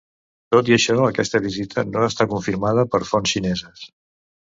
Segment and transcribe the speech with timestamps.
[0.55, 3.89] Tot i això, aquesta visita no està confirmada per fonts xineses.